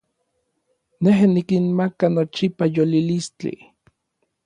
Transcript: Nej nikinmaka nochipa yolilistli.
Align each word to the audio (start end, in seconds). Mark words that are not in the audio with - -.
Nej 1.03 1.21
nikinmaka 1.33 2.05
nochipa 2.15 2.63
yolilistli. 2.75 3.55